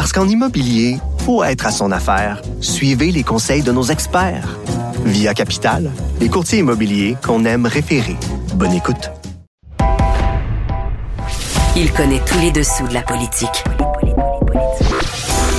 Parce 0.00 0.14
qu'en 0.14 0.26
immobilier, 0.26 0.96
faut 1.26 1.44
être 1.44 1.66
à 1.66 1.70
son 1.70 1.92
affaire. 1.92 2.40
Suivez 2.62 3.12
les 3.12 3.22
conseils 3.22 3.60
de 3.60 3.70
nos 3.70 3.82
experts. 3.82 4.56
Via 5.04 5.34
Capital, 5.34 5.90
les 6.18 6.30
courtiers 6.30 6.60
immobiliers 6.60 7.18
qu'on 7.22 7.44
aime 7.44 7.66
référer. 7.66 8.16
Bonne 8.54 8.72
écoute. 8.72 9.10
Il 11.76 11.92
connaît 11.92 12.22
tous 12.24 12.38
les 12.38 12.50
dessous 12.50 12.88
de 12.88 12.94
la 12.94 13.02
politique. 13.02 13.62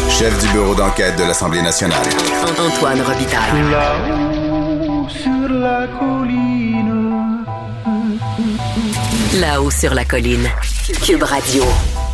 Chef 0.10 0.44
du 0.44 0.52
bureau 0.54 0.74
d'enquête 0.74 1.16
de 1.20 1.24
l'Assemblée 1.24 1.62
nationale. 1.62 2.02
Antoine 2.58 3.02
Robitaille. 3.02 3.62
Là-haut 3.70 5.08
sur 5.08 5.50
la 5.50 5.86
colline. 6.00 7.46
Là-haut 9.40 9.70
sur 9.70 9.94
la 9.94 10.04
colline. 10.04 10.50
Cube 11.06 11.22
Radio. 11.22 11.64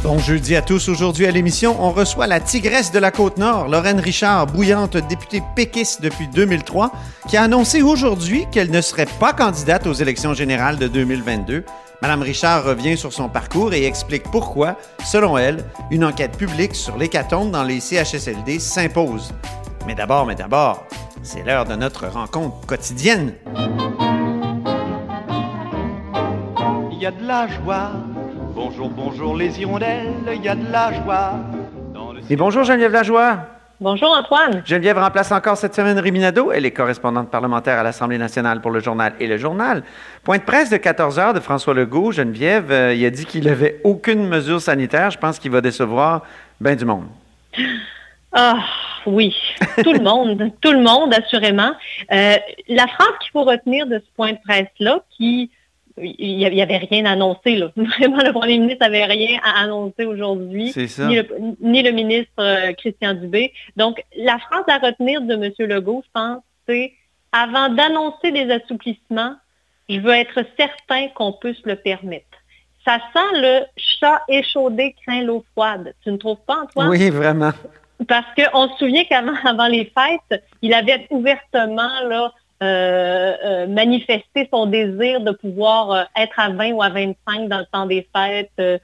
Bon 0.08 0.20
jeudi 0.20 0.56
à 0.56 0.62
tous. 0.62 0.88
Aujourd'hui 0.88 1.26
à 1.26 1.32
l'émission, 1.32 1.76
on 1.84 1.92
reçoit 1.92 2.28
la 2.28 2.40
tigresse 2.40 2.94
de 2.94 3.00
la 3.00 3.12
Côte-Nord, 3.12 3.68
Lorraine 3.68 4.00
Richard, 4.00 4.48
bouillante 4.48 4.96
députée 4.96 5.44
péquiste 5.54 6.02
depuis 6.02 6.30
2003, 6.30 6.94
qui 7.28 7.36
a 7.36 7.44
annoncé 7.44 7.82
aujourd'hui 7.82 8.48
qu'elle 8.50 8.72
ne 8.72 8.80
serait 8.80 9.06
pas 9.20 9.34
candidate 9.34 9.86
aux 9.86 9.92
élections 9.92 10.34
générales 10.34 10.78
de 10.78 10.88
2022. 10.88 11.66
Madame 12.02 12.22
Richard 12.22 12.64
revient 12.64 12.96
sur 12.96 13.12
son 13.12 13.28
parcours 13.28 13.74
et 13.74 13.84
explique 13.84 14.24
pourquoi, 14.32 14.78
selon 15.06 15.38
elle, 15.38 15.66
une 15.92 16.06
enquête 16.06 16.38
publique 16.38 16.74
sur 16.74 16.96
l'hécatombe 16.96 17.52
dans 17.52 17.64
les 17.64 17.82
CHSLD 17.82 18.60
s'impose. 18.60 19.34
Mais 19.86 19.94
d'abord, 19.94 20.26
mais 20.26 20.36
d'abord, 20.36 20.88
c'est 21.22 21.44
l'heure 21.44 21.66
de 21.66 21.76
notre 21.76 22.08
rencontre 22.08 22.66
quotidienne. 22.66 23.34
Il 26.94 26.98
y 26.98 27.06
a 27.06 27.12
de 27.12 27.28
la 27.28 27.48
joie. 27.50 27.92
Bonjour, 28.58 28.90
bonjour 28.90 29.38
les 29.38 29.62
hirondelles. 29.62 30.16
Il 30.34 30.44
y 30.44 30.50
a 30.50 30.56
de 30.56 30.72
la 30.72 30.92
joie. 30.92 31.34
Dans 31.94 32.12
le 32.12 32.22
Et 32.28 32.36
bonjour 32.36 32.64
Geneviève 32.64 32.92
Lajoie. 32.92 33.38
Bonjour 33.80 34.10
Antoine. 34.10 34.64
Geneviève 34.66 34.98
remplace 34.98 35.32
encore 35.32 35.58
cette 35.58 35.76
semaine 35.76 36.00
Riminado. 36.00 36.52
Elle 36.52 36.66
est 36.66 36.72
correspondante 36.72 37.30
parlementaire 37.30 37.78
à 37.78 37.84
l'Assemblée 37.84 38.18
nationale 38.18 38.60
pour 38.60 38.72
le 38.72 38.80
journal 38.80 39.14
et 39.20 39.28
le 39.28 39.38
journal. 39.38 39.84
Point 40.24 40.40
de 40.40 40.44
presse 40.44 40.72
de 40.72 40.78
14 40.78 41.20
heures 41.20 41.34
de 41.36 41.40
François 41.40 41.76
Legault. 41.76 42.12
Geneviève, 42.12 42.72
euh, 42.72 42.96
il 42.96 43.06
a 43.06 43.12
dit 43.12 43.28
qu'il 43.28 43.46
n'avait 43.46 43.80
aucune 43.84 44.28
mesure 44.28 44.60
sanitaire. 44.60 45.12
Je 45.12 45.20
pense 45.20 45.38
qu'il 45.38 45.52
va 45.52 45.62
décevoir 45.62 46.24
bien 46.60 46.76
du 46.76 46.86
monde. 46.86 47.06
Ah 48.32 48.58
oui, 49.06 49.36
tout 49.84 49.94
le 49.94 50.00
monde, 50.00 50.52
tout 50.62 50.72
le 50.72 50.82
monde 50.82 51.14
assurément. 51.14 51.74
Euh, 52.12 52.38
la 52.70 52.88
phrase 52.88 53.12
qu'il 53.22 53.30
faut 53.34 53.44
retenir 53.44 53.86
de 53.86 54.00
ce 54.00 54.16
point 54.16 54.32
de 54.32 54.40
presse-là, 54.44 55.02
qui 55.16 55.52
il 56.02 56.38
n'y 56.38 56.62
avait 56.62 56.78
rien 56.78 57.06
annoncé. 57.06 57.56
Là. 57.56 57.72
Vraiment, 57.76 58.18
le 58.18 58.32
premier 58.32 58.60
ministre 58.60 58.86
n'avait 58.86 59.06
rien 59.06 59.40
à 59.44 59.64
annoncer 59.64 60.06
aujourd'hui, 60.06 60.74
ni 60.76 61.16
le, 61.16 61.28
ni 61.62 61.84
le 61.84 61.92
ministre 61.92 62.32
euh, 62.40 62.74
Christian 62.74 63.14
Dubé. 63.14 63.54
Donc, 63.76 64.04
la 64.16 64.38
phrase 64.38 64.64
à 64.68 64.78
retenir 64.78 65.22
de 65.22 65.34
M. 65.34 65.52
Legault, 65.60 66.04
je 66.06 66.12
pense, 66.14 66.42
c'est 66.68 66.94
avant 67.32 67.70
d'annoncer 67.70 68.32
des 68.32 68.52
assouplissements, 68.52 69.36
je 69.90 70.00
veux 70.00 70.14
être 70.14 70.44
certain 70.58 71.08
qu'on 71.10 71.34
peut 71.34 71.54
se 71.54 71.68
le 71.68 71.76
permettre. 71.76 72.26
Ça 72.86 73.00
sent 73.14 73.42
le 73.42 73.66
chat 73.76 74.22
échaudé 74.30 74.96
craint 75.04 75.22
l'eau 75.22 75.44
froide. 75.52 75.94
Tu 76.04 76.12
ne 76.12 76.18
trouves 76.18 76.40
pas, 76.48 76.64
Antoine? 76.64 76.90
Oui, 76.90 77.10
vraiment. 77.10 77.52
Parce 78.08 78.28
qu'on 78.36 78.70
se 78.70 78.78
souvient 78.78 79.04
qu'avant 79.06 79.36
avant 79.46 79.68
les 79.68 79.86
fêtes, 79.86 80.44
il 80.62 80.74
avait 80.74 81.08
ouvertement 81.10 82.02
là, 82.08 82.32
euh, 82.64 83.36
euh, 83.46 83.68
manifesté 83.68 84.50
son 84.52 84.66
désir 84.66 85.22
de 85.22 85.32
pouvoir 85.32 85.92
euh, 85.92 86.04
être 86.16 86.40
à 86.40 86.50
20 86.50 86.72
ou 86.72 86.82
à 86.82 86.90
25 86.90 87.48
dans 87.48 87.60
le 87.60 87.66
temps 87.66 87.86
des 87.86 88.08
fêtes. 88.16 88.82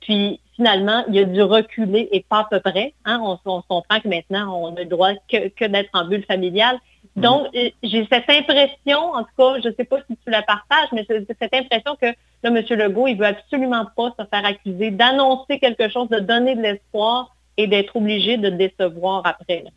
puis 0.00 0.40
finalement, 0.56 1.04
il 1.08 1.18
a 1.18 1.24
dû 1.24 1.42
reculer 1.42 2.08
et 2.12 2.24
pas 2.28 2.40
à 2.40 2.46
peu 2.48 2.60
près. 2.60 2.94
Hein. 3.04 3.20
On, 3.44 3.62
comprend 3.62 4.00
que 4.00 4.08
maintenant, 4.08 4.56
on 4.56 4.76
a 4.76 4.80
le 4.80 4.86
droit 4.86 5.12
que, 5.28 5.48
que 5.48 5.64
d'être 5.64 5.90
en 5.92 6.04
bulle 6.06 6.24
familiale. 6.24 6.78
Donc, 7.16 7.46
euh, 7.54 7.70
j'ai 7.82 8.06
cette 8.10 8.28
impression, 8.28 8.98
en 8.98 9.22
tout 9.22 9.30
cas, 9.36 9.60
je 9.62 9.68
ne 9.68 9.74
sais 9.74 9.84
pas 9.84 9.98
si 10.08 10.16
tu 10.16 10.30
la 10.30 10.42
partages, 10.42 10.88
mais 10.92 11.04
c'est 11.08 11.24
c'est 11.26 11.36
cette 11.40 11.54
impression 11.54 11.96
que 12.00 12.06
là, 12.06 12.14
M. 12.44 12.64
Legault, 12.70 13.06
il 13.06 13.16
veut 13.16 13.26
absolument 13.26 13.86
pas 13.96 14.12
se 14.18 14.24
faire 14.26 14.44
accuser 14.44 14.90
d'annoncer 14.90 15.58
quelque 15.60 15.88
chose, 15.88 16.08
de 16.08 16.18
donner 16.18 16.56
de 16.56 16.62
l'espoir 16.62 17.34
et 17.56 17.68
d'être 17.68 17.94
obligé 17.96 18.36
de 18.36 18.50
décevoir 18.50 19.22
après. 19.24 19.62
là. 19.64 19.70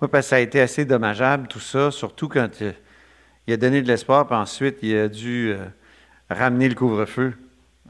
Oui, 0.00 0.08
parce 0.10 0.26
que 0.26 0.30
ça 0.30 0.36
a 0.36 0.40
été 0.40 0.60
assez 0.60 0.84
dommageable, 0.84 1.48
tout 1.48 1.60
ça, 1.60 1.90
surtout 1.90 2.28
quand 2.28 2.48
il, 2.60 2.74
il 3.46 3.54
a 3.54 3.56
donné 3.56 3.80
de 3.82 3.88
l'espoir, 3.88 4.26
puis 4.26 4.36
ensuite, 4.36 4.78
il 4.82 4.96
a 4.96 5.08
dû 5.08 5.52
euh, 5.52 5.64
ramener 6.30 6.68
le 6.68 6.74
couvre-feu. 6.74 7.34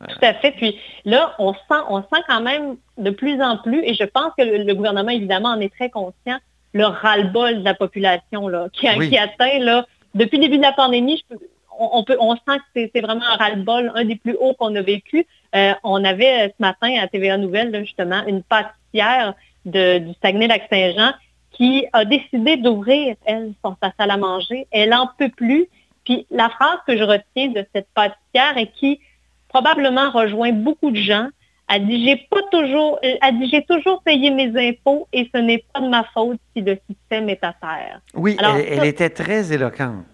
Tout 0.09 0.19
à 0.25 0.35
fait. 0.35 0.53
Puis 0.53 0.79
là, 1.05 1.35
on 1.39 1.55
sent, 1.55 1.83
on 1.89 2.01
sent 2.03 2.23
quand 2.29 2.43
même 2.43 2.77
de 2.99 3.11
plus 3.11 3.41
en 3.43 3.57
plus, 3.57 3.81
et 3.83 3.95
je 3.95 4.05
pense 4.05 4.33
que 4.39 4.43
le, 4.45 4.59
le 4.65 4.75
gouvernement, 4.75 5.11
évidemment, 5.11 5.49
en 5.51 5.61
est 5.61 5.73
très 5.75 5.91
conscient, 5.91 6.39
le 6.75 6.85
ras-le-bol 6.85 7.61
de 7.61 7.65
la 7.65 7.75
population 7.75 8.47
là, 8.49 8.69
qui, 8.73 8.87
a- 8.87 8.97
Oui. 8.99 9.09
qui 9.09 9.17
atteint, 9.19 9.59
là, 9.61 9.87
depuis 10.15 10.37
le 10.37 10.43
début 10.45 10.59
de 10.59 10.63
la 10.63 10.73
pandémie, 10.73 11.23
je 11.29 11.35
peux- 11.35 11.43
on, 11.79 11.89
on 11.99 12.05
peut, 12.05 12.17
on 12.21 12.35
sent 12.37 12.59
que 12.75 12.89
c'est- 12.95 13.01
vraiment 13.01 13.25
un 13.25 13.37
ras-le-bol, 13.37 13.91
un 13.95 14.05
des 14.05 14.17
plus 14.17 14.37
hauts 14.39 14.55
qu'on 14.55 14.75
a 14.77 14.83
vécu. 14.83 15.27
Euh, 15.55 15.73
on 15.83 16.05
avait 16.05 16.47
euh, 16.47 16.49
ce 16.49 16.55
matin 16.61 16.95
à 17.01 17.09
TVA 17.09 17.39
Nouvelle, 17.39 17.71
là, 17.71 17.81
justement, 17.83 18.23
une 18.27 18.43
pâtissière 18.43 19.35
de- 19.65 19.99
du 19.99 20.13
Saguenay-Lac-Saint-Jean 20.23 21.13
qui 21.57 21.87
a 21.93 22.05
décidé 22.05 22.57
d'ouvrir, 22.57 23.17
elle, 23.25 23.53
son 23.65 23.77
sa 23.83 23.93
salle 23.99 24.11
à 24.11 24.17
manger. 24.17 24.67
Elle 24.71 24.93
en 24.93 25.09
peut 25.19 25.31
plus. 25.31 25.67
Puis 26.05 26.27
la 26.31 26.51
phrase 26.51 26.79
que 26.87 26.97
je 26.97 27.03
retiens 27.03 27.49
de 27.49 27.65
cette 27.75 27.89
pâtissière 27.95 28.57
et 28.57 28.69
qui 28.69 29.01
probablement 29.49 30.11
rejoint 30.11 30.53
beaucoup 30.53 30.91
de 30.91 31.01
gens, 31.01 31.29
elle 31.69 31.87
dit 31.87 32.05
j'ai 32.05 32.17
pas 32.17 32.43
toujours, 32.53 32.99
elle 33.03 33.39
dit 33.39 33.49
j'ai 33.51 33.65
toujours 33.65 34.03
payé 34.03 34.31
mes 34.31 34.53
impôts 34.69 35.09
et 35.13 35.29
ce 35.35 35.41
n'est 35.41 35.65
pas 35.73 35.81
de 35.81 35.89
ma 35.89 36.05
faute 36.05 36.39
si 36.55 36.63
le 36.63 36.79
système 36.89 37.29
est 37.29 37.43
à 37.43 37.55
terre. 37.55 38.01
Oui, 38.15 38.37
Alors, 38.39 38.57
elle, 38.57 38.85
était 38.85 39.11
très 39.11 39.53
éloquente. 39.53 40.05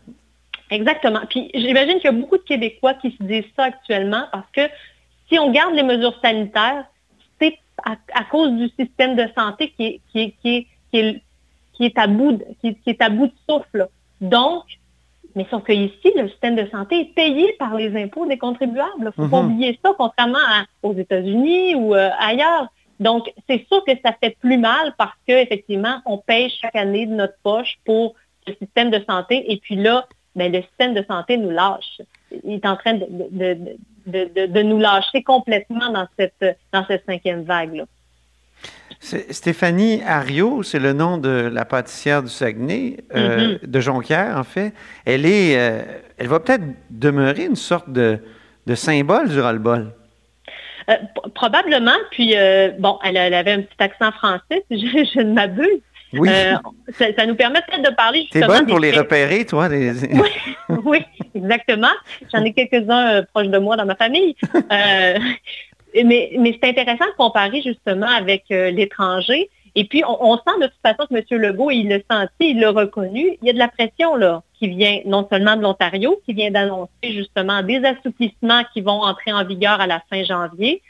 Exactement. 0.71 1.21
Puis 1.29 1.51
j'imagine 1.55 1.97
qu'il 1.97 2.05
y 2.05 2.09
a 2.09 2.13
beaucoup 2.13 2.39
de 2.39 2.45
Québécois 2.45 2.95
qui 2.95 3.15
se 3.19 3.23
disent 3.23 3.51
ça 3.57 3.65
actuellement 3.65 4.25
parce 4.33 4.51
que 4.53 4.63
si 5.29 5.39
on 5.39 5.51
garde 5.51 5.75
les 5.75 5.83
mesures 5.83 6.19
sanitaires, 6.23 6.85
c'est 7.39 7.59
à, 7.85 7.97
à 8.15 8.25
cause 8.25 8.53
du 8.53 8.69
système 8.79 9.17
de 9.17 9.27
santé 9.37 9.75
qui 9.77 9.85
est, 9.85 10.01
qui 10.11 10.21
est, 10.21 10.35
qui 10.41 10.57
est, 10.57 10.67
qui 10.91 10.99
est, 10.99 11.23
qui 11.73 11.85
est 11.87 11.99
à 11.99 12.07
bout 12.07 12.33
de, 12.33 12.45
qui, 12.61 12.69
est- 12.69 12.75
qui 12.83 12.91
est 12.91 13.03
à 13.03 13.09
bout 13.09 13.27
de 13.27 13.33
souffle. 13.49 13.89
Donc, 14.21 14.65
mais 15.35 15.47
sauf 15.51 15.63
que 15.63 15.73
ici, 15.73 16.13
le 16.15 16.29
système 16.29 16.57
de 16.57 16.67
santé 16.71 17.01
est 17.01 17.15
payé 17.15 17.55
par 17.59 17.75
les 17.75 17.97
impôts 18.03 18.27
des 18.27 18.37
contribuables. 18.39 18.91
Il 18.99 19.05
ne 19.05 19.11
faut 19.11 19.29
pas 19.29 19.43
Mhm. 19.43 19.53
oublier 19.53 19.79
ça, 19.83 19.93
contrairement 19.97 20.39
à- 20.47 20.65
aux 20.83 20.95
États-Unis 20.95 21.75
ou 21.75 21.95
euh, 21.95 22.11
ailleurs. 22.19 22.67
Donc, 23.01 23.33
c'est 23.49 23.67
sûr 23.67 23.83
que 23.85 23.93
ça 24.05 24.13
fait 24.23 24.37
plus 24.39 24.59
mal 24.59 24.95
parce 24.99 25.17
qu'effectivement, 25.27 25.97
on 26.07 26.19
paye 26.19 26.51
chaque 26.51 26.77
année 26.77 27.07
de 27.07 27.15
notre 27.15 27.35
poche 27.43 27.79
pour 27.85 28.15
le 28.47 28.55
système 28.61 28.91
de 28.91 29.03
santé. 29.09 29.51
Et 29.51 29.57
puis 29.57 29.77
là, 29.77 30.07
ben, 30.37 30.53
le 30.53 30.61
système 30.63 30.95
de 30.95 31.03
santé 31.09 31.37
nous 31.39 31.51
lâche. 31.51 32.01
Il 32.45 32.55
est 32.55 32.67
en 32.67 32.77
train 32.77 32.95
de, 32.95 33.07
de, 33.31 33.77
de, 34.07 34.47
de, 34.47 34.63
nous 34.63 34.79
lâcher 34.79 35.23
complètement 35.23 35.91
dans 35.91 36.07
cette, 36.19 36.45
dans 36.73 36.85
cette 36.87 37.05
cinquième 37.07 37.43
vague-là. 37.43 37.85
C'est- 37.85 38.02
Stéphanie 39.01 40.01
Ario, 40.07 40.63
c'est 40.63 40.79
le 40.79 40.93
nom 40.93 41.19
de 41.19 41.51
la 41.53 41.65
pâtissière 41.65 42.23
du 42.23 42.29
Saguenay, 42.29 42.99
euh, 43.17 43.57
Mm-hmm. 43.59 43.67
de 43.67 43.81
Jonquière, 43.81 44.37
en 44.39 44.45
fait. 44.45 44.73
Elle 45.05 45.27
est, 45.27 45.59
euh, 45.59 45.83
elle 46.19 46.29
va 46.29 46.39
peut-être 46.39 46.63
demeurer 46.91 47.47
une 47.47 47.57
sorte 47.57 47.91
de, 47.91 48.19
de 48.67 48.75
symbole 48.77 49.29
du 49.29 49.41
ras-le-bol. 49.41 49.91
Euh, 50.91 50.95
probablement, 51.35 51.97
puis 52.13 52.35
bon, 52.79 52.99
elle, 53.05 53.17
elle 53.17 53.35
avait 53.35 53.53
un 53.53 53.63
petit 53.63 53.77
accent 53.83 54.13
français, 54.13 54.65
si 54.71 54.79
je, 54.89 55.05
je 55.15 55.21
ne 55.21 55.33
m'abuse. 55.33 55.81
Oui. 56.15 56.29
Ça, 56.99 57.07
ça 57.17 57.25
nous 57.27 57.35
permet 57.35 57.61
peut-être 57.67 57.89
de 57.91 57.95
parler 57.97 58.27
T'es 58.31 58.41
justement 58.41 58.59
bonne 58.59 58.67
pour 58.69 58.81
des 58.81 58.93
les 58.93 58.99
repérer, 58.99 59.47
toi. 59.47 59.69
les- 59.69 59.93
Oui, 60.69 60.79
oui, 60.85 60.99
exactement. 61.35 61.89
J'en 62.33 62.45
ai 62.45 62.53
quelques-uns 62.53 63.23
proches 63.33 63.47
de 63.49 63.59
moi 63.59 63.77
dans 63.77 63.87
ma 63.87 63.95
famille. 63.97 64.37
Mais 66.05 66.33
mais 66.39 66.59
c'est 66.61 66.71
intéressant 66.71 67.07
de 67.07 67.17
comparer 67.17 67.63
justement 67.63 68.07
avec 68.07 68.45
euh, 68.51 68.71
l'étranger. 68.71 69.51
Et 69.75 69.85
puis, 69.85 70.03
on, 70.07 70.33
on 70.33 70.37
sent 70.37 70.61
de 70.61 70.67
toute 70.67 70.83
façon 70.83 71.07
que 71.09 71.15
M. 71.15 71.41
Legault, 71.41 71.71
il 71.71 71.89
l'a 71.89 71.99
senti, 72.11 72.51
il 72.51 72.61
l'a 72.61 72.71
reconnu. 72.71 73.39
Il 73.41 73.47
y 73.47 73.51
a 73.51 73.53
de 73.55 73.59
la 73.59 73.69
pression 73.69 74.17
là 74.17 74.43
qui 74.59 74.69
vient 74.69 75.01
non 75.07 75.27
seulement 75.29 75.57
de 75.57 75.63
l'Ontario, 75.63 76.21
qui 76.25 76.35
vient 76.35 76.51
d'annoncer 76.51 76.91
justement 77.03 77.63
des 77.63 77.85
assouplissements 77.85 78.63
qui 78.73 78.81
vont 78.81 79.03
entrer 79.03 79.33
en 79.33 79.45
vigueur 79.45 79.81
à 79.81 79.87
la 79.87 80.01
fin 80.09 80.23
janvier, 80.23 80.83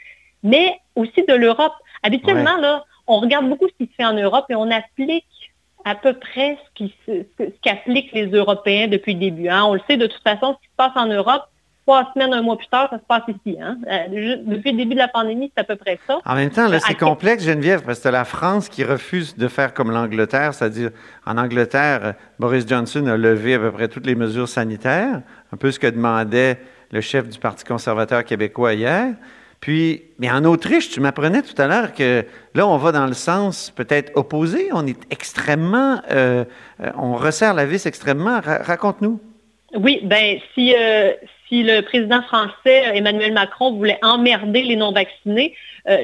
mais 0.43 0.77
aussi 0.95 1.23
de 1.27 1.33
l'Europe. 1.33 1.73
Habituellement, 2.03 2.57
là, 2.57 2.85
on 3.07 3.19
regarde 3.19 3.49
beaucoup 3.49 3.67
ce 3.67 3.83
qui 3.83 3.89
se 3.89 3.95
fait 3.95 4.05
en 4.05 4.13
Europe 4.13 4.45
et 4.49 4.55
on 4.55 4.69
applique 4.69 5.25
à 5.85 5.95
peu 5.95 6.13
près 6.13 6.57
ce 7.07 7.23
qu'appliquent 7.61 8.11
ce, 8.11 8.15
les 8.15 8.27
Européens 8.27 8.87
depuis 8.87 9.13
le 9.13 9.19
début. 9.19 9.49
Hein. 9.49 9.63
On 9.65 9.73
le 9.73 9.81
sait 9.87 9.97
de 9.97 10.07
toute 10.07 10.23
façon, 10.23 10.53
ce 10.53 10.61
qui 10.61 10.71
se 10.71 10.75
passe 10.77 10.95
en 10.95 11.07
Europe, 11.07 11.43
trois 11.85 12.09
semaines, 12.13 12.33
un 12.33 12.41
mois 12.41 12.57
plus 12.57 12.67
tard, 12.67 12.87
ça 12.89 12.97
se 12.97 13.03
passe 13.07 13.23
ici. 13.27 13.57
Hein. 13.61 13.77
Euh, 13.89 14.37
depuis 14.45 14.71
le 14.71 14.77
début 14.77 14.93
de 14.93 14.99
la 14.99 15.07
pandémie, 15.07 15.51
c'est 15.55 15.61
à 15.61 15.63
peu 15.63 15.75
près 15.75 15.99
ça. 16.07 16.19
En 16.25 16.35
même 16.35 16.49
temps, 16.49 16.67
là, 16.67 16.79
c'est 16.79 16.97
complexe, 16.97 17.43
Geneviève, 17.43 17.83
parce 17.83 17.99
que 17.99 18.09
la 18.09 18.25
France 18.25 18.69
qui 18.69 18.83
refuse 18.83 19.35
de 19.35 19.47
faire 19.47 19.73
comme 19.73 19.91
l'Angleterre, 19.91 20.53
c'est-à-dire 20.53 20.91
en 21.25 21.37
Angleterre, 21.37 22.15
Boris 22.39 22.67
Johnson 22.67 23.05
a 23.07 23.17
levé 23.17 23.55
à 23.55 23.59
peu 23.59 23.71
près 23.71 23.87
toutes 23.87 24.05
les 24.05 24.15
mesures 24.15 24.49
sanitaires, 24.49 25.21
un 25.51 25.57
peu 25.57 25.71
ce 25.71 25.79
que 25.79 25.87
demandait 25.87 26.59
le 26.91 27.01
chef 27.01 27.27
du 27.27 27.39
Parti 27.39 27.65
conservateur 27.65 28.23
québécois 28.23 28.73
hier. 28.73 29.13
Puis, 29.59 30.03
mais 30.19 30.29
en 30.29 30.43
Autriche, 30.43 30.89
tu 30.89 30.99
m'apprenais 30.99 31.41
tout 31.41 31.59
à 31.61 31.67
l'heure 31.67 31.93
que 31.93 32.25
là, 32.53 32.67
on 32.67 32.75
va 32.77 32.91
dans 32.91 33.07
le 33.07 33.13
sens 33.13 33.71
peut-être 33.73 34.11
opposé. 34.15 34.69
On 34.73 34.85
est 34.85 34.99
extrêmement, 35.09 36.01
euh, 36.11 36.43
euh, 36.81 36.91
on 36.97 37.13
resserre 37.13 37.53
la 37.53 37.65
vis 37.65 37.85
extrêmement. 37.85 38.41
Raconte-nous. 38.43 39.21
Oui, 39.75 39.99
ben 40.03 40.39
si 40.53 40.75
euh, 40.75 41.13
si 41.49 41.63
le 41.63 41.81
président 41.81 42.21
français 42.23 42.95
Emmanuel 42.95 43.33
Macron 43.33 43.73
voulait 43.73 43.99
emmerder 44.01 44.63
les 44.63 44.75
non-vaccinés, 44.75 45.55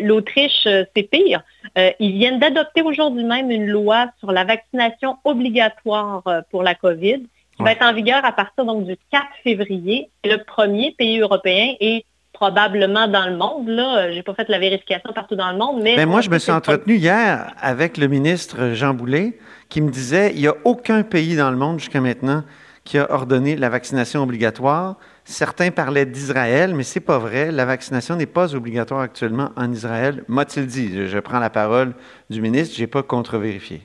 l'Autriche 0.01 0.63
c'est 0.63 1.09
pire. 1.09 1.41
ils 1.75 2.13
viennent 2.13 2.39
d'adopter 2.39 2.81
aujourd'hui 2.81 3.23
même 3.23 3.49
une 3.49 3.67
loi 3.67 4.07
sur 4.19 4.31
la 4.31 4.43
vaccination 4.43 5.17
obligatoire 5.23 6.23
pour 6.51 6.63
la 6.63 6.75
COVID 6.75 7.23
qui 7.59 7.63
va 7.63 7.73
être 7.73 7.83
en 7.83 7.93
vigueur 7.93 8.23
à 8.23 8.31
partir 8.31 8.65
donc 8.65 8.85
du 8.85 8.95
4 9.11 9.23
février. 9.43 10.09
Le 10.23 10.37
premier 10.37 10.95
pays 10.97 11.19
européen 11.19 11.73
et 11.79 12.05
probablement 12.39 13.07
dans 13.07 13.27
le 13.27 13.35
monde. 13.35 13.67
Là, 13.67 14.11
j'ai 14.11 14.23
pas 14.23 14.33
fait 14.33 14.47
la 14.47 14.59
vérification 14.59 15.11
partout 15.13 15.35
dans 15.35 15.51
le 15.51 15.57
monde, 15.57 15.81
mais. 15.83 15.95
Ben, 15.97 16.07
moi, 16.07 16.21
je 16.21 16.29
me 16.29 16.39
suis 16.39 16.51
entretenu 16.51 16.95
hier 16.95 17.53
avec 17.59 17.97
le 17.97 18.07
ministre 18.07 18.73
Jean 18.73 18.93
Boulet, 18.93 19.37
qui 19.67 19.81
me 19.81 19.91
disait 19.91 20.31
il 20.33 20.41
n'y 20.41 20.47
a 20.47 20.55
aucun 20.63 21.03
pays 21.03 21.35
dans 21.35 21.51
le 21.51 21.57
monde 21.57 21.79
jusqu'à 21.79 21.99
maintenant 21.99 22.43
qui 22.89 22.97
a 22.97 23.11
ordonné 23.11 23.55
la 23.55 23.69
vaccination 23.69 24.23
obligatoire. 24.23 24.95
Certains 25.23 25.69
parlaient 25.69 26.07
d'Israël, 26.07 26.73
mais 26.73 26.81
c'est 26.81 26.99
pas 26.99 27.19
vrai. 27.19 27.51
La 27.51 27.65
vaccination 27.65 28.15
n'est 28.15 28.25
pas 28.25 28.55
obligatoire 28.55 29.01
actuellement 29.01 29.51
en 29.55 29.71
Israël. 29.71 30.23
M'a-t-il 30.27 30.65
dit 30.65 31.07
Je 31.07 31.19
prends 31.19 31.37
la 31.37 31.51
parole 31.51 31.93
du 32.31 32.41
ministre, 32.41 32.75
j'ai 32.75 32.87
pas 32.87 33.03
contre-vérifié. 33.03 33.81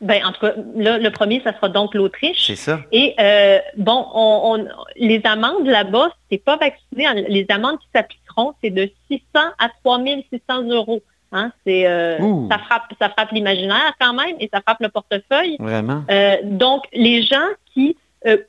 Ben, 0.00 0.24
en 0.24 0.30
tout 0.30 0.40
cas, 0.40 0.52
le 0.56 1.08
premier, 1.08 1.40
ça 1.42 1.52
sera 1.52 1.68
donc 1.68 1.96
l'Autriche. 1.96 2.46
C'est 2.46 2.54
ça. 2.54 2.78
Et 2.92 3.16
euh, 3.18 3.58
bon, 3.76 4.06
on, 4.14 4.64
les 4.94 5.20
amendes 5.24 5.66
là-bas, 5.66 6.10
c'est 6.30 6.38
pas 6.38 6.56
vacciné. 6.56 7.26
Les 7.28 7.46
amendes 7.48 7.80
qui 7.80 7.88
s'appliqueront, 7.92 8.54
c'est 8.62 8.70
de 8.70 8.88
600 9.10 9.22
à 9.58 9.68
3600 9.82 10.62
euros. 10.68 11.02
Hein, 11.32 11.50
c'est, 11.66 11.88
euh, 11.88 12.18
ça 12.48 12.58
frappe, 12.58 12.92
ça 13.00 13.08
frappe 13.08 13.32
l'imaginaire 13.32 13.94
quand 13.98 14.14
même 14.14 14.36
et 14.38 14.48
ça 14.54 14.60
frappe 14.60 14.78
le 14.78 14.88
portefeuille. 14.88 15.56
Vraiment? 15.58 16.04
Euh, 16.08 16.36
donc, 16.44 16.84
les 16.92 17.22
gens 17.22 17.48
qui, 17.72 17.96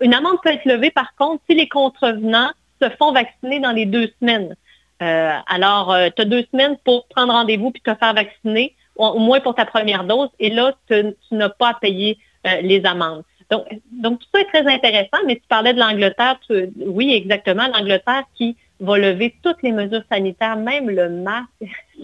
une 0.01 0.13
amende 0.13 0.38
peut 0.44 0.51
être 0.51 0.66
levée 0.66 0.92
par 0.92 1.16
contre 1.16 1.44
si 1.50 1.56
les 1.56 1.68
contrevenants 1.68 2.51
se 2.81 2.89
font 2.92 3.12
vacciner 3.12 3.60
dans 3.60 3.72
les 3.72 3.86
deux 3.86 4.10
semaines. 4.19 4.56
alors, 5.00 5.95
tu 6.16 6.22
as 6.22 6.25
deux 6.25 6.45
semaines 6.51 6.77
pour 6.83 7.07
prendre 7.07 7.33
rendez-vous 7.33 7.72
puis 7.72 7.81
te 7.81 7.94
faire 7.95 8.13
vacciner 8.13 8.75
au 8.95 9.19
moins 9.19 9.39
pour 9.39 9.56
ta 9.56 9.66
première 9.66 10.04
dose, 10.04 10.30
et 10.39 10.50
là, 10.50 10.74
tu, 10.88 11.16
n'as 11.31 11.50
pas 11.50 11.69
à 11.69 11.74
payer 11.74 12.18
euh, 12.48 12.62
les 12.62 12.86
amendes. 12.86 13.24
Donc, 13.51 13.66
donc, 13.92 14.19
tout 14.19 14.27
ça 14.33 14.42
est 14.42 14.45
très 14.45 14.66
intéressant, 14.74 15.18
mais 15.25 15.36
tu 15.36 15.44
parlais 15.48 15.74
de 15.74 15.80
l'Angleterre. 15.80 16.39
Oui, 16.50 17.13
exactement, 17.13 17.68
l'Angleterre 17.68 18.24
qui 18.36 18.56
va 18.80 18.98
lever 18.98 19.36
toutes 19.44 19.62
les 19.62 19.71
mesures 19.71 20.04
sanitaires, 20.12 20.56
même 20.56 20.89
le 20.89 21.10
masque. 21.10 21.50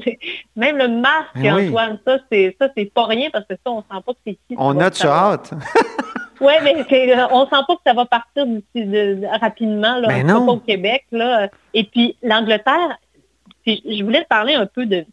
même 0.56 0.78
le 0.78 0.88
masque, 0.88 1.36
Antoine, 1.36 2.00
ça, 2.06 2.20
c'est 2.32 2.56
ça, 2.60 2.70
c'est 2.78 2.94
pas 2.94 3.06
rien 3.06 3.30
parce 3.32 3.46
que 3.46 3.56
ça, 3.56 3.72
on 3.72 3.82
sent 3.82 4.04
pas 4.06 4.14
que 4.14 4.20
c'est 4.26 4.32
ici. 4.32 4.56
On 4.58 4.80
a 4.80 4.90
de 4.90 5.06
hâte. 5.06 5.54
oui, 6.42 6.54
mais 6.64 6.76
euh, 6.76 7.28
on 7.32 7.46
sent 7.46 7.64
pas 7.68 7.76
que 7.76 7.82
ça 7.86 7.94
va 7.94 8.06
partir 8.06 8.46
rapidement, 9.40 9.96
là, 9.96 10.08
ben 10.08 10.26
non. 10.26 10.48
au 10.48 10.58
Québec. 10.58 11.06
Là. 11.12 11.50
Et 11.74 11.84
puis, 11.84 12.18
l'Angleterre, 12.24 12.98
je 13.66 14.04
voulais 14.04 14.24
te 14.24 14.28
parler 14.28 14.56
un 14.56 14.66
peu 14.66 14.86
de, 14.86 15.06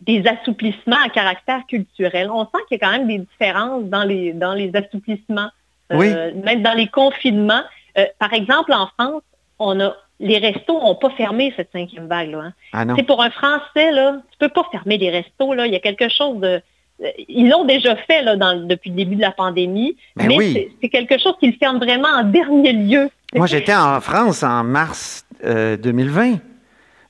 des 0.00 0.24
assouplissements 0.26 1.02
à 1.04 1.08
caractère 1.08 1.66
culturel. 1.66 2.30
On 2.30 2.44
sent 2.44 2.62
qu'il 2.68 2.78
y 2.78 2.84
a 2.84 2.86
quand 2.86 2.92
même 2.92 3.08
des 3.08 3.18
différences 3.18 3.84
dans 3.84 4.04
les, 4.04 4.32
dans 4.32 4.54
les 4.54 4.70
assouplissements, 4.74 5.50
euh, 5.92 6.32
même 6.44 6.62
dans 6.62 6.74
les 6.74 6.88
confinements. 6.88 7.62
Euh, 7.98 8.06
par 8.18 8.32
exemple, 8.32 8.72
en 8.72 8.86
France, 8.86 9.22
on 9.58 9.80
a 9.80 9.94
les 10.18 10.38
restos 10.38 10.80
n'ont 10.80 10.94
pas 10.94 11.10
fermé 11.10 11.52
cette 11.56 11.70
cinquième 11.72 12.06
vague. 12.06 12.30
Là, 12.30 12.38
hein. 12.38 12.52
ah 12.72 13.02
pour 13.06 13.22
un 13.22 13.30
Français, 13.30 13.92
là, 13.92 14.16
tu 14.30 14.38
peux 14.38 14.48
pas 14.48 14.66
fermer 14.72 14.96
les 14.96 15.10
restos. 15.10 15.52
Là. 15.52 15.66
Il 15.66 15.72
y 15.72 15.76
a 15.76 15.80
quelque 15.80 16.08
chose 16.08 16.40
de... 16.40 16.62
Euh, 17.02 17.08
ils 17.28 17.48
l'ont 17.48 17.64
déjà 17.64 17.96
fait 17.96 18.22
là, 18.22 18.36
dans, 18.36 18.66
depuis 18.66 18.90
le 18.90 18.96
début 18.96 19.16
de 19.16 19.20
la 19.20 19.32
pandémie, 19.32 19.96
ben 20.16 20.28
mais 20.28 20.70
c'est 20.80 20.88
quelque 20.88 21.18
chose 21.18 21.34
qu'ils 21.38 21.54
ferment 21.56 21.78
vraiment 21.78 22.08
en 22.08 22.24
dernier 22.24 22.72
lieu. 22.72 23.10
Moi, 23.34 23.46
j'étais 23.46 23.74
en 23.74 24.00
France 24.00 24.42
en 24.42 24.64
mars 24.64 25.26
2020. 25.42 26.38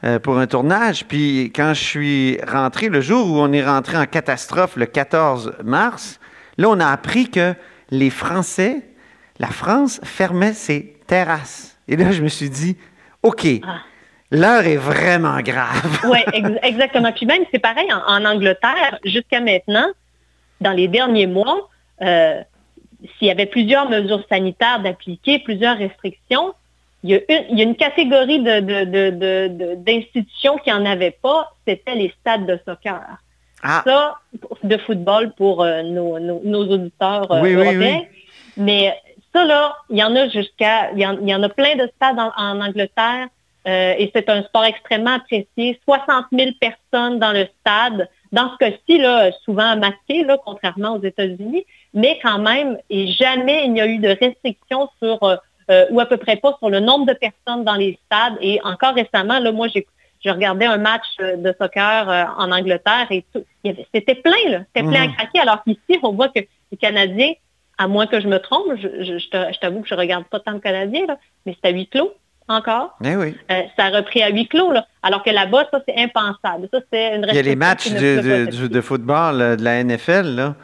Euh, 0.04 0.18
pour 0.18 0.36
un 0.38 0.46
tournage. 0.46 1.06
Puis 1.06 1.50
quand 1.56 1.72
je 1.72 1.82
suis 1.82 2.38
rentré, 2.46 2.90
le 2.90 3.00
jour 3.00 3.26
où 3.26 3.40
on 3.40 3.50
est 3.52 3.64
rentré 3.64 3.96
en 3.96 4.04
catastrophe, 4.04 4.76
le 4.76 4.84
14 4.84 5.54
mars, 5.64 6.20
là, 6.58 6.68
on 6.68 6.78
a 6.80 6.86
appris 6.86 7.30
que 7.30 7.54
les 7.90 8.10
Français, 8.10 8.82
la 9.38 9.48
France, 9.48 9.98
fermait 10.04 10.52
ses 10.52 10.98
terrasses. 11.06 11.78
Et 11.88 11.96
là, 11.96 12.12
je 12.12 12.22
me 12.22 12.28
suis 12.28 12.50
dit, 12.50 12.76
OK, 13.22 13.46
ah. 13.64 13.78
L'heure 14.30 14.66
est 14.66 14.76
vraiment 14.76 15.40
grave. 15.40 16.00
oui, 16.10 16.18
exactement. 16.62 17.12
Puis 17.12 17.26
même, 17.26 17.44
c'est 17.52 17.58
pareil 17.58 17.88
en, 17.92 18.24
Angleterre, 18.24 18.98
jusqu'à 19.04 19.40
maintenant, 19.40 19.88
dans 20.60 20.72
les 20.72 20.88
derniers 20.88 21.26
mois, 21.26 21.68
euh, 22.02 22.42
s'il 23.18 23.28
y 23.28 23.30
avait 23.30 23.46
plusieurs 23.46 23.88
mesures 23.88 24.24
sanitaires 24.28 24.80
d'appliquer, 24.80 25.38
plusieurs 25.40 25.78
restrictions, 25.78 26.54
il 27.02 27.10
y, 27.10 27.62
a 27.62 27.64
une, 27.64 27.76
catégorie 27.76 28.42
d'institutions 28.42 30.58
qui 30.58 30.70
n'en 30.70 30.84
avait 30.84 31.16
pas, 31.22 31.52
c'était 31.66 31.94
les 31.94 32.12
stades 32.20 32.44
de 32.46 32.58
soccer. 32.66 33.00
Ah. 33.62 33.82
Ça, 33.86 34.16
de 34.64 34.76
football 34.78 35.32
pour 35.36 35.62
euh, 35.62 35.82
nos, 35.82 36.68
auditeurs 36.68 37.30
euh, 37.30 37.44
européens. 37.44 38.02
Mais 38.56 38.92
ça, 39.32 39.44
là, 39.44 39.76
il 39.90 39.98
y 39.98 40.02
en 40.02 40.16
a 40.16 40.28
jusqu'à, 40.28 40.90
il, 40.92 41.00
y 41.00 41.34
en 41.34 41.42
a 41.42 41.48
plein 41.48 41.76
de 41.76 41.88
stades 41.96 42.18
en, 42.18 42.60
Angleterre 42.60 43.28
euh, 43.66 43.94
et 43.98 44.10
c'est 44.14 44.28
un 44.28 44.42
sport 44.42 44.64
extrêmement 44.64 45.16
apprécié. 45.16 45.80
60 45.84 46.26
000 46.32 46.50
personnes 46.60 47.18
dans 47.18 47.32
le 47.32 47.46
stade. 47.60 48.08
Dans 48.32 48.50
ce 48.52 48.56
cas-ci, 48.58 48.98
là, 48.98 49.30
souvent 49.44 49.76
masqué, 49.76 50.24
là, 50.24 50.38
contrairement 50.44 50.94
aux 50.96 51.02
États-Unis, 51.02 51.64
mais 51.94 52.18
quand 52.22 52.38
même, 52.38 52.78
et 52.90 53.08
jamais 53.12 53.64
il 53.64 53.72
n'y 53.72 53.80
a 53.80 53.86
eu 53.86 53.98
de 53.98 54.08
restrictions 54.08 54.88
sur 55.02 55.18
euh, 55.68 55.86
ou 55.90 55.98
à 56.00 56.06
peu 56.06 56.16
près 56.16 56.36
pas 56.36 56.54
sur 56.58 56.70
le 56.70 56.80
nombre 56.80 57.06
de 57.06 57.14
personnes 57.14 57.64
dans 57.64 57.74
les 57.74 57.98
stades. 58.06 58.36
Et 58.40 58.60
encore 58.62 58.94
récemment, 58.94 59.38
là, 59.38 59.52
moi, 59.52 59.68
j'ai 59.68 59.86
je 60.24 60.30
regardais 60.30 60.66
un 60.66 60.78
match 60.78 61.06
euh, 61.20 61.36
de 61.36 61.54
soccer 61.60 62.08
euh, 62.08 62.24
en 62.36 62.50
Angleterre 62.50 63.06
et 63.10 63.24
c'était 63.94 64.14
plein, 64.16 64.32
là. 64.48 64.60
C'était 64.74 64.88
plein 64.88 65.02
à 65.02 65.06
mhm. 65.06 65.14
craquer. 65.14 65.40
Alors 65.40 65.62
qu'ici, 65.62 66.00
on 66.02 66.12
voit 66.12 66.28
que 66.28 66.40
les 66.70 66.76
Canadiens, 66.78 67.32
à 67.78 67.86
moins 67.86 68.06
que 68.06 68.20
je 68.20 68.26
me 68.26 68.38
trompe, 68.38 68.74
je, 68.76 69.58
t'avoue 69.60 69.82
que 69.82 69.88
je 69.88 69.94
regarde 69.94 70.24
pas 70.24 70.40
tant 70.40 70.54
de 70.54 70.58
Canadiens, 70.58 71.06
là, 71.06 71.18
mais 71.44 71.56
c'est 71.60 71.68
à 71.68 71.72
huis 71.72 71.86
clos 71.86 72.12
encore? 72.48 72.96
Eh 73.04 73.16
oui. 73.16 73.34
ça 73.76 73.86
a 73.86 73.90
repris 73.90 74.22
à 74.22 74.30
huis 74.30 74.46
clos, 74.46 74.72
là. 74.72 74.86
Alors 75.02 75.22
que 75.22 75.30
là-bas, 75.30 75.66
ça, 75.70 75.80
c'est 75.86 75.96
impensable. 75.96 76.68
Ça, 76.72 76.80
c'est 76.92 77.16
une 77.16 77.26
Il 77.28 77.34
y 77.34 77.38
a 77.38 77.42
les 77.42 77.56
matchs 77.56 77.90
de, 77.90 78.80
football 78.80 79.56
de 79.56 79.64
la 79.64 79.82
NFL, 79.82 80.34
là. 80.34 80.54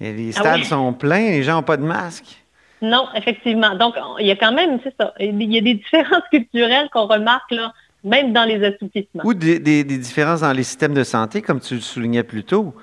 Et 0.00 0.12
les 0.12 0.36
ah 0.36 0.40
stades 0.40 0.64
sont 0.64 0.92
pleins, 0.92 1.30
les 1.30 1.42
gens 1.42 1.54
n'ont 1.54 1.62
pas 1.62 1.76
de 1.76 1.84
masque. 1.84 2.44
Non, 2.82 3.06
effectivement. 3.14 3.74
Donc, 3.76 3.94
il 4.18 4.26
y 4.26 4.30
a 4.30 4.36
quand 4.36 4.52
même, 4.52 4.78
c'est 4.82 4.94
ça, 4.98 5.14
il 5.18 5.40
y 5.42 5.58
a 5.58 5.60
des 5.60 5.74
différences 5.74 6.22
culturelles 6.30 6.88
qu'on 6.92 7.06
remarque 7.06 7.50
là, 7.50 7.72
même 8.02 8.32
dans 8.32 8.44
les 8.44 8.62
assouplissements. 8.64 9.22
Ou 9.24 9.34
des, 9.34 9.58
différences 9.84 10.40
dans 10.40 10.52
les 10.52 10.64
systèmes 10.64 10.94
de 10.94 11.04
santé, 11.04 11.40
comme 11.40 11.60
tu 11.60 11.74
le 11.74 11.80
soulignais 11.80 12.24
plus 12.24 12.44
tôt. 12.44 12.74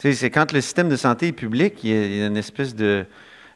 Tu 0.00 0.08
sais, 0.08 0.12
c'est 0.14 0.30
quand 0.30 0.52
le 0.52 0.60
système 0.60 0.88
de 0.88 0.96
santé 0.96 1.28
est 1.28 1.32
public, 1.32 1.74
il 1.84 2.16
y 2.16 2.22
a 2.22 2.26
une 2.26 2.36
espèce 2.36 2.74
de 2.74 3.06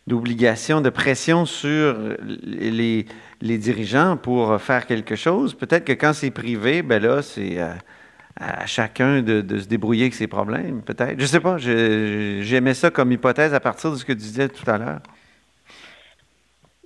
d'obligation, 0.06 0.80
de 0.80 0.90
pression 0.90 1.46
sur 1.46 1.96
les, 2.42 3.06
dirigeants 3.40 4.16
pour 4.16 4.60
faire 4.60 4.86
quelque 4.86 5.14
chose. 5.14 5.54
Peut-être 5.54 5.84
que 5.84 5.92
quand 5.92 6.12
c'est 6.12 6.30
privé, 6.30 6.82
ben 6.82 7.02
là, 7.02 7.22
c'est 7.22 7.58
à, 7.60 8.66
chacun 8.66 9.22
de, 9.22 9.40
de, 9.40 9.58
se 9.58 9.68
débrouiller 9.68 10.04
avec 10.04 10.14
ses 10.14 10.26
problèmes, 10.26 10.82
peut-être. 10.82 11.20
Je 11.20 11.26
sais 11.26 11.40
pas, 11.40 11.58
j'aimais 11.58 12.74
ça 12.74 12.90
comme 12.90 13.12
hypothèse 13.12 13.54
à 13.54 13.60
partir 13.60 13.92
de 13.92 13.96
ce 13.96 14.04
que 14.04 14.12
tu 14.12 14.18
disais 14.18 14.48
tout 14.48 14.68
à 14.68 14.78
l'heure. 14.78 15.00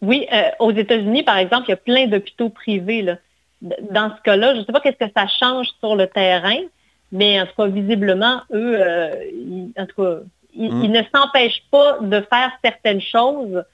Oui, 0.04 0.26
euh, 0.32 0.50
aux 0.58 0.72
États-Unis, 0.72 1.22
par 1.22 1.38
exemple, 1.38 1.64
il 1.68 1.70
y 1.70 1.74
a 1.74 1.78
plein 1.78 2.06
d'hôpitaux 2.06 2.50
privés. 2.50 3.06
Dans 3.62 4.14
ce 4.14 4.22
cas-là, 4.22 4.54
je 4.54 4.60
ne 4.60 4.64
sais 4.64 4.72
pas 4.72 4.80
qu'est-ce 4.80 5.02
que 5.02 5.10
ça 5.16 5.26
change 5.26 5.68
sur 5.80 5.96
le 5.96 6.06
terrain, 6.06 6.58
mais 7.10 7.40
en 7.40 7.46
tout 7.46 7.54
cas, 7.56 7.66
visiblement, 7.68 8.42
eux, 8.52 8.76
euh, 8.78 9.14
en 9.78 9.86
tout 9.86 10.02
cas, 10.02 10.18
mm. 10.56 10.84
ils, 10.84 10.90
ne 10.90 11.02
s'empêchent 11.14 11.64
pas 11.70 11.98
de 12.00 12.20
faire 12.20 12.52
certaines 12.62 13.00
choses 13.00 13.64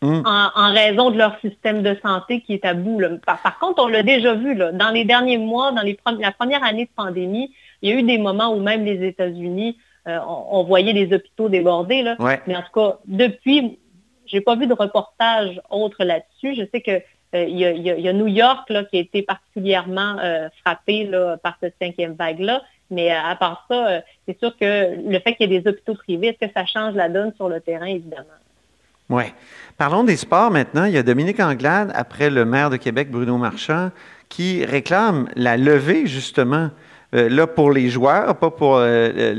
mm. 0.00 0.22
en, 0.24 0.72
raison 0.72 1.10
de 1.10 1.18
leur 1.18 1.38
système 1.40 1.82
de 1.82 1.96
santé 2.02 2.40
qui 2.40 2.54
est 2.54 2.64
à 2.64 2.74
bout. 2.74 3.00
Par, 3.24 3.58
contre, 3.58 3.82
on 3.82 3.88
l'a 3.88 4.02
déjà 4.02 4.34
vu, 4.34 4.54
dans 4.54 4.90
les 4.92 5.04
derniers 5.04 5.38
mois, 5.38 5.72
dans 5.72 5.82
les 5.82 5.98
la 6.18 6.32
première 6.32 6.64
année 6.64 6.84
de 6.84 6.90
pandémie, 6.94 7.52
Il 7.82 7.90
y 7.90 7.92
a 7.92 7.96
eu 7.96 8.02
des 8.02 8.18
moments 8.18 8.54
où 8.54 8.60
même 8.60 8.84
les 8.84 9.06
États-Unis, 9.06 9.76
on, 10.06 10.64
voyait 10.64 10.92
les 10.92 11.14
hôpitaux 11.14 11.48
débordés. 11.48 12.02
Là. 12.02 12.16
Mais 12.46 12.56
en 12.56 12.62
tout 12.62 12.72
cas, 12.74 12.98
depuis, 13.06 13.78
j'ai 14.26 14.40
pas 14.40 14.56
vu 14.56 14.66
de 14.66 14.74
reportage 14.74 15.60
autre 15.70 16.04
là-dessus. 16.04 16.54
Je 16.56 16.64
sais 16.72 16.80
que 16.80 17.00
il 17.34 17.58
y, 17.58 18.08
a 18.08 18.12
New 18.12 18.26
York 18.26 18.68
là, 18.68 18.84
qui 18.84 18.98
a 18.98 19.00
été 19.00 19.22
particulièrement 19.22 20.16
frappé 20.62 21.04
là, 21.04 21.38
par 21.38 21.56
cette 21.60 21.76
cinquième 21.80 22.12
vague-là. 22.14 22.62
Mais 22.92 23.10
à 23.10 23.34
part 23.36 23.64
ça, 23.68 24.02
c'est 24.26 24.38
sûr 24.38 24.56
que 24.56 25.10
le 25.10 25.18
fait 25.18 25.34
qu'il 25.34 25.50
y 25.50 25.56
ait 25.56 25.60
des 25.60 25.68
hôpitaux 25.68 25.94
privés, 25.94 26.28
est-ce 26.28 26.46
que 26.46 26.52
ça 26.52 26.66
change 26.66 26.94
la 26.94 27.08
donne 27.08 27.32
sur 27.34 27.48
le 27.48 27.60
terrain, 27.60 27.86
évidemment? 27.86 28.26
Oui. 29.08 29.24
Parlons 29.78 30.04
des 30.04 30.16
sports 30.16 30.50
maintenant. 30.50 30.84
Il 30.84 30.92
y 30.92 30.98
a 30.98 31.02
Dominique 31.02 31.40
Anglade, 31.40 31.90
après 31.94 32.30
le 32.30 32.44
maire 32.44 32.70
de 32.70 32.76
Québec, 32.76 33.10
Bruno 33.10 33.36
Marchand, 33.38 33.90
qui 34.28 34.64
réclame 34.64 35.28
la 35.36 35.56
levée, 35.56 36.06
justement, 36.06 36.70
euh, 37.14 37.28
là 37.28 37.46
pour 37.46 37.72
les 37.72 37.88
joueurs, 37.90 38.36
pas 38.36 38.50
pour 38.50 38.76
euh, 38.76 39.34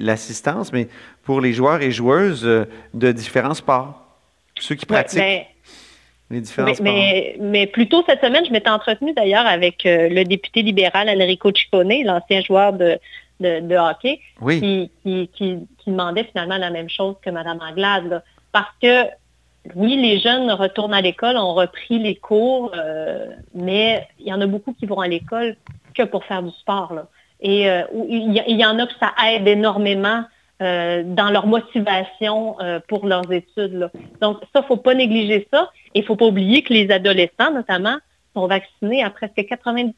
l'assistance, 0.00 0.72
mais 0.72 0.88
pour 1.24 1.40
les 1.40 1.52
joueurs 1.52 1.82
et 1.82 1.90
joueuses 1.90 2.46
euh, 2.46 2.64
de 2.94 3.12
différents 3.12 3.54
sports, 3.54 4.02
ceux 4.58 4.74
qui 4.74 4.86
pratiquent. 4.86 5.20
Ben, 5.20 5.42
les 6.30 6.42
mais. 6.58 6.74
Mais, 6.80 7.36
mais, 7.40 7.66
plus 7.66 7.88
tôt 7.88 8.04
cette 8.06 8.20
semaine, 8.20 8.44
je 8.46 8.52
m'étais 8.52 8.70
entretenue 8.70 9.12
d'ailleurs 9.14 9.46
avec 9.46 9.82
le 9.84 10.22
député 10.24 10.62
libéral 10.62 11.08
Enrico 11.08 11.50
Ciccone, 11.52 12.04
l'ancien 12.04 12.40
joueur 12.42 12.72
de, 12.72 12.98
de, 13.40 13.76
hockey, 13.76 14.20
qui, 14.48 14.90
qui, 15.34 15.58
demandait 15.86 16.24
finalement 16.24 16.58
la 16.58 16.70
même 16.70 16.88
chose 16.88 17.16
que 17.24 17.30
Mme 17.30 17.58
Anglade. 17.60 18.22
Parce 18.52 18.72
que 18.80 19.06
oui, 19.74 19.96
les 19.96 20.18
jeunes 20.20 20.50
retournent 20.50 20.94
à 20.94 21.00
l'école, 21.00 21.36
ont 21.36 21.54
repris 21.54 21.98
les 21.98 22.16
cours, 22.16 22.72
euh, 22.76 23.26
mais 23.54 24.06
il 24.18 24.26
y 24.26 24.32
en 24.32 24.40
a 24.40 24.46
beaucoup 24.46 24.72
qui 24.72 24.86
vont 24.86 25.00
à 25.00 25.08
l'école 25.08 25.56
que 25.94 26.02
pour 26.02 26.24
faire 26.24 26.42
du 26.42 26.50
sport. 26.50 26.94
Et 27.40 27.70
euh, 27.70 27.82
il, 28.08 28.32
y, 28.34 28.64
en 28.64 28.78
a 28.78 28.86
que 28.86 28.92
ça 29.00 29.12
aide 29.26 29.46
énormément 29.48 30.24
euh, 30.60 31.02
dans 31.04 31.30
leur 31.30 31.46
motivation 31.46 32.56
pour 32.88 33.06
leurs 33.06 33.30
études. 33.32 33.90
Donc, 34.20 34.38
ça, 34.52 34.60
il 34.60 34.62
ne 34.62 34.66
faut 34.66 34.76
pas 34.76 34.94
négliger 34.94 35.48
ça. 35.52 35.70
Et 35.94 36.00
il 36.00 36.02
ne 36.02 36.06
faut 36.06 36.16
pas 36.16 36.26
oublier 36.26 36.62
que 36.62 36.72
les 36.72 36.90
adolescents, 36.90 37.52
notamment, 37.52 37.96
sont 38.34 38.46
vaccinés 38.46 39.02
à 39.02 39.10
presque 39.10 39.36
97% 39.38 39.92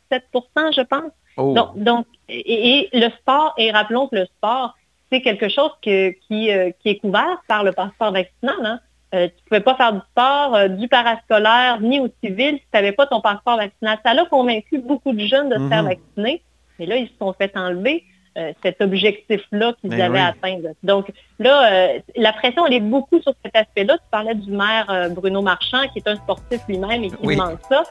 je 0.75 0.83
pense. 0.83 1.12
Oh. 1.37 1.54
Donc, 1.76 2.07
et, 2.28 2.88
le 2.92 3.09
sport, 3.11 3.54
et 3.59 3.71
rappelons 3.71 4.09
que 4.09 4.16
le 4.16 4.26
sport, 4.26 4.75
c'est 5.11 5.21
quelque 5.21 5.49
chose 5.49 5.71
qui, 5.83 6.14
qui, 6.28 6.49
est 6.49 7.00
couvert 7.00 7.42
par 7.49 7.64
le 7.64 7.73
passeport 7.73 8.12
vaccinal. 8.12 8.57
Hein. 8.64 8.81
Euh, 9.14 9.28
tu 9.28 9.35
ne 9.35 9.49
pouvais 9.49 9.61
pas 9.61 9.75
faire 9.75 9.92
du 9.92 10.00
sport, 10.11 10.54
euh, 10.54 10.69
du 10.69 10.88
parascolaire, 10.88 11.81
ni 11.83 12.00
au 12.00 12.09
civil 12.25 12.54
si 12.54 12.61
tu 12.61 12.66
n'avais 12.73 12.92
pas 12.92 13.07
ton 13.07 13.21
passeport 13.21 13.59
vaccinal. 13.59 13.99
Ça 14.04 14.12
a 14.12 14.25
convaincu 14.25 14.78
beaucoup 14.78 15.12
de 15.12 15.26
jeunes 15.26 15.50
de 15.50 15.57
se 15.57 15.69
faire 15.69 15.83
mhm. 15.83 15.88
vacciner, 15.88 16.42
mais 16.78 16.87
là, 16.87 16.97
ils 16.97 17.09
se 17.09 17.12
sont 17.19 17.35
fait 17.35 17.54
enlever 17.54 18.04
euh, 18.38 18.52
cet 18.62 18.80
objectif-là 18.80 19.74
qu'ils 19.80 19.90
ben 19.90 20.00
avaient 20.00 20.20
atteint. 20.20 20.58
Donc 20.82 21.12
là, 21.38 21.92
la 22.16 22.32
pression, 22.32 22.66
elle 22.66 22.74
est 22.74 22.80
beaucoup 22.80 23.20
sur 23.20 23.32
cet 23.44 23.54
aspect-là. 23.54 23.94
Tu 23.98 24.04
parlais 24.10 24.34
du 24.34 24.50
maire 24.50 25.10
Bruno 25.10 25.42
Marchand, 25.42 25.82
qui 25.92 25.98
est 25.98 26.08
un 26.08 26.16
sportif 26.16 26.60
lui-même 26.68 27.04
et 27.04 27.10
qui 27.10 27.26
demande 27.26 27.58
ça. 27.68 27.82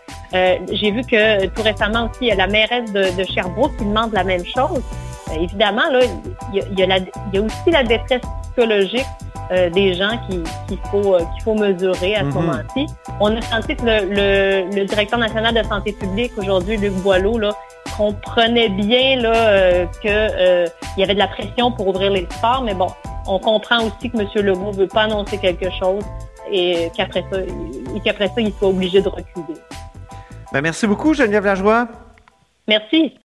J'ai 0.71 0.91
vu 0.91 1.01
que 1.01 1.47
tout 1.47 1.61
récemment 1.61 2.09
aussi, 2.09 2.19
il 2.21 2.27
y 2.27 2.31
a 2.31 2.35
la 2.35 2.47
mairesse 2.47 2.91
de, 2.91 3.23
Sherbrooke 3.23 3.75
qui 3.77 3.85
demande 3.85 4.13
la 4.13 4.23
même 4.23 4.45
chose. 4.45 4.81
évidemment, 5.39 5.89
là, 5.91 5.99
il 6.53 6.79
y 6.79 7.37
a 7.37 7.41
aussi 7.41 7.71
la 7.71 7.83
détresse 7.83 8.21
psychologique 8.43 9.05
euh, 9.51 9.69
des 9.69 9.93
gens 9.95 10.17
qu'il 10.29 10.77
faut, 10.89 11.15
euh, 11.15 11.19
qu'il 11.19 11.43
faut 11.43 11.55
mesurer 11.55 12.15
à 12.15 12.19
ce 12.19 12.25
mhm. 12.25 12.33
moment-ci. 12.35 12.85
On 13.19 13.35
a 13.35 13.41
senti 13.41 13.75
que 13.75 13.83
le, 13.83 14.85
directeur 14.85 15.19
national 15.19 15.53
de 15.53 15.63
santé 15.63 15.91
publique 15.91 16.31
aujourd'hui, 16.37 16.77
Luc 16.77 16.93
Boileau, 17.03 17.37
là, 17.37 17.51
comprenait 17.97 18.69
bien 18.69 19.17
là, 19.17 19.33
euh, 19.35 19.85
qu'il 20.01 20.99
y 20.99 21.03
avait 21.03 21.13
de 21.13 21.19
la 21.19 21.27
pression 21.27 21.71
pour 21.71 21.87
ouvrir 21.87 22.11
les 22.11 22.27
sports, 22.31 22.63
mais 22.63 22.73
bon, 22.73 22.87
on 23.27 23.39
comprend 23.39 23.85
aussi 23.85 24.09
que 24.09 24.17
M. 24.17 24.27
Legault 24.35 24.71
ne 24.71 24.77
veut 24.77 24.87
pas 24.87 25.03
annoncer 25.03 25.37
quelque 25.37 25.69
chose 25.79 26.03
et 26.51 26.91
qu'après 26.95 27.23
ça, 27.31 27.39
et 27.39 27.99
qu'après 28.03 28.27
ça, 28.27 28.33
il 28.37 28.51
soit 28.53 28.69
obligé 28.69 29.01
de 29.01 29.09
reculer. 29.09 29.59
Ben, 30.51 30.61
merci 30.61 30.87
beaucoup, 30.87 31.13
Geneviève 31.13 31.45
Lajoie. 31.45 31.87
Merci. 32.67 33.13